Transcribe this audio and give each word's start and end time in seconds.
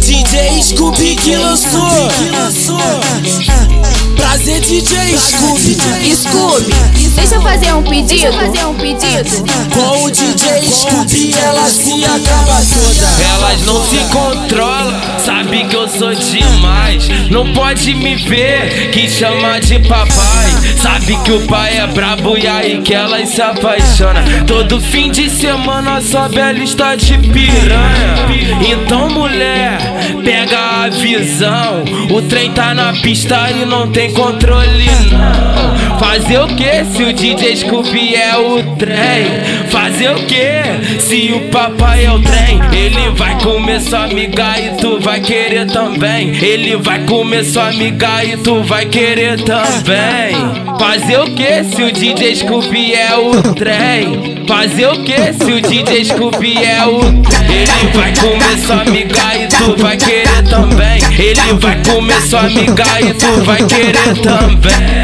DJ 0.00 0.62
Scooby 0.62 1.14
que 1.14 1.36
lançou. 1.36 1.88
Prazer 4.16 4.60
DJ 4.60 5.16
Scooby. 5.16 5.76
Scooby, 6.16 7.08
deixa 7.14 7.36
eu 7.36 7.42
fazer 7.42 7.72
um 7.72 7.82
pedido. 7.84 8.32
fazer 8.32 8.64
um 8.66 8.74
pedido. 8.74 9.44
Com 9.72 10.04
o 10.04 10.10
DJ 10.10 10.68
Scooby 10.70 11.34
ela 11.38 11.68
se 11.68 12.04
acaba 12.04 12.62
toda. 12.74 13.06
Elas 13.32 13.60
não 13.62 13.80
se 13.86 13.98
controlam, 14.12 15.00
sabe 15.24 15.64
que 15.64 15.76
eu 15.76 15.88
sou 15.88 16.14
demais. 16.14 17.08
Não 17.30 17.52
pode 17.52 17.94
me 17.94 18.16
ver 18.16 18.90
que 18.90 19.08
chama 19.08 19.60
de 19.60 19.78
papai. 19.80 20.59
Sabe 20.82 21.14
que 21.24 21.32
o 21.32 21.46
pai 21.46 21.76
é 21.76 21.86
brabo 21.86 22.38
e 22.38 22.46
aí 22.46 22.80
que 22.80 22.94
elas 22.94 23.28
se 23.28 23.42
apaixona. 23.42 24.24
Todo 24.46 24.80
fim 24.80 25.10
de 25.10 25.28
semana 25.28 26.00
a 26.40 26.52
lista 26.52 26.96
de 26.96 27.18
piranha. 27.18 28.14
Então, 28.66 29.10
mulher, 29.10 29.78
pega 30.24 30.84
a 30.84 30.88
visão. 30.88 31.84
O 32.10 32.22
trem 32.22 32.50
tá 32.52 32.72
na 32.72 32.94
pista 32.94 33.50
e 33.50 33.66
não 33.66 33.90
tem 33.90 34.12
controle, 34.14 34.86
não. 35.12 35.98
Fazer 36.10 36.40
o 36.40 36.48
que 36.48 36.84
se 36.86 37.04
o 37.04 37.12
DJ 37.12 37.56
Scooby 37.58 38.16
é 38.16 38.36
o 38.36 38.60
trem? 38.74 39.68
Fazer 39.70 40.10
o 40.10 40.16
que 40.26 41.00
se 41.00 41.32
o 41.32 41.48
papai 41.50 42.04
é 42.04 42.10
o 42.10 42.20
trem? 42.20 42.60
Ele 42.72 43.10
vai 43.14 43.38
comer 43.40 43.80
sua 43.80 44.06
amiga 44.06 44.58
e 44.58 44.76
tu 44.80 44.98
vai 44.98 45.20
querer 45.20 45.68
também. 45.68 46.36
Ele 46.44 46.74
vai 46.78 46.98
comer 47.04 47.44
sua 47.44 47.68
amiga 47.68 48.24
e 48.24 48.36
tu 48.38 48.60
vai 48.64 48.86
querer 48.86 49.40
também. 49.44 50.34
Fazer 50.80 51.20
o 51.20 51.30
que 51.30 51.62
se 51.62 51.80
o 51.80 51.92
DJ 51.92 52.34
Scooby 52.34 52.92
é 52.92 53.16
o 53.16 53.40
trem? 53.54 54.44
Fazer 54.48 54.88
o 54.88 55.04
que 55.04 55.32
se 55.32 55.52
o 55.52 55.60
DJ 55.60 56.06
Scooby 56.06 56.56
é 56.64 56.84
o 56.86 56.98
trem? 57.22 57.50
Ele 57.50 57.92
vai 57.94 58.12
comer 58.16 58.58
sua 58.66 58.80
amiga 58.82 59.36
e 59.36 59.46
tu 59.46 59.76
vai 59.80 59.96
querer 59.96 60.42
também. 60.48 60.98
Ele 61.16 61.54
vai 61.60 61.80
comer 61.84 62.20
sua 62.22 62.40
amiga 62.40 62.84
e 63.00 63.14
tu 63.14 63.44
vai 63.44 63.64
querer 63.64 64.18
também. 64.20 65.00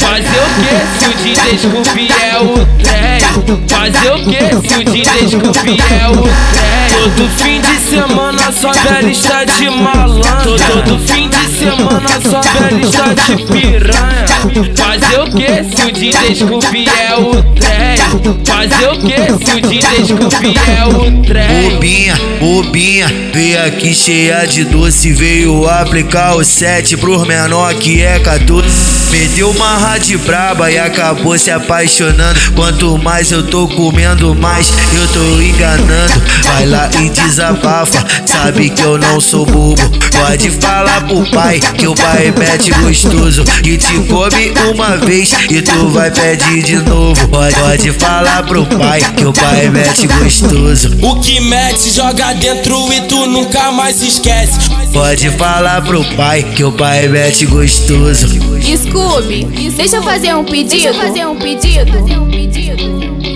Fazer 0.00 0.25
que 0.56 0.98
se 0.98 1.06
o 1.06 1.14
DJ 1.22 1.58
Scooby 1.58 2.08
é 2.22 2.38
o 2.40 2.66
trem? 2.82 3.20
Fazer 3.68 4.10
o 4.12 4.18
que 4.24 4.68
se 4.68 4.74
o 4.74 4.84
DJ 4.84 5.28
Scooby 5.28 5.82
é 5.90 6.08
o 6.08 6.22
trem? 6.22 6.86
Todo 6.92 7.28
fim 7.36 7.60
de 7.60 7.76
semana 7.78 8.52
só 8.52 8.70
a 8.70 9.00
lista 9.02 9.44
de 9.44 9.70
malandro. 9.70 10.56
Todo 10.56 10.98
fim 10.98 11.28
de 11.28 11.46
semana 11.58 12.08
só 12.28 12.40
a 12.40 12.70
lista 12.70 13.14
de 13.14 13.44
piranha. 13.44 14.26
Fazer 14.76 15.20
o 15.20 15.30
que 15.30 15.76
se 15.76 15.82
o 15.84 15.92
DJ 15.92 16.34
Scooby 16.34 16.88
é 16.88 17.14
o 17.16 17.42
trem? 17.54 17.96
Fazer 18.44 18.88
o 18.88 18.98
que 18.98 19.44
se 19.44 19.52
o 19.56 19.60
DJ 19.60 20.04
Scooby 20.06 20.54
é 20.66 20.86
o 20.86 21.22
trem? 21.22 21.78
Bobinha, 22.66 23.06
veio 23.32 23.64
aqui 23.64 23.94
cheia 23.94 24.44
de 24.44 24.64
doce. 24.64 25.12
Veio 25.12 25.68
aplicar 25.68 26.36
o 26.36 26.44
7 26.44 26.96
pros 26.96 27.26
menor 27.26 27.72
que 27.74 28.02
é 28.02 28.18
14. 28.18 28.68
Meteu 29.10 29.50
uma 29.50 29.78
rádio 29.78 30.18
braba 30.18 30.70
e 30.70 30.78
acabou 30.78 31.38
se 31.38 31.50
apaixonando. 31.50 32.38
Quanto 32.54 32.98
mais 32.98 33.30
eu 33.30 33.44
tô 33.44 33.68
comendo, 33.68 34.34
mais 34.34 34.72
eu 34.92 35.08
tô 35.08 35.40
enganando. 35.40 36.22
Vai 36.42 36.66
lá 36.66 36.90
e 37.00 37.08
desabafa, 37.08 38.04
sabe 38.26 38.70
que 38.70 38.82
eu 38.82 38.98
não 38.98 39.20
sou 39.20 39.46
bobo. 39.46 39.76
Pode 40.10 40.50
falar 40.50 41.06
pro 41.06 41.24
pai 41.30 41.60
que 41.60 41.86
o 41.86 41.94
pai 41.94 42.32
mete 42.36 42.72
gostoso. 42.72 43.44
Que 43.62 43.76
te 43.76 44.00
come 44.08 44.52
uma 44.72 44.96
vez 44.96 45.32
e 45.50 45.62
tu 45.62 45.88
vai 45.90 46.10
pedir 46.10 46.62
de 46.62 46.76
novo. 46.76 47.28
Pode, 47.28 47.54
pode 47.54 47.92
falar 47.92 48.42
pro 48.42 48.66
pai 48.66 49.00
que 49.16 49.24
o 49.24 49.32
pai 49.32 49.68
mete 49.68 50.06
gostoso. 50.06 50.96
O 51.02 51.20
que 51.20 51.40
mete, 51.40 51.90
joga 51.90 52.32
dentro 52.34 52.55
e 52.92 53.00
tu 53.02 53.26
nunca 53.26 53.70
mais 53.72 54.02
esquece. 54.02 54.70
Pode 54.92 55.30
falar 55.30 55.82
pro 55.82 56.04
pai 56.16 56.42
que 56.42 56.64
o 56.64 56.72
pai 56.72 57.08
mete 57.08 57.46
gostoso. 57.46 58.28
Scooby, 58.76 59.44
deixa 59.70 59.96
eu 59.96 60.02
fazer 60.02 60.34
um 60.34 60.44
pedido. 60.44 60.94
fazer 60.94 61.26
um 61.26 61.36
pedido. 61.36 63.35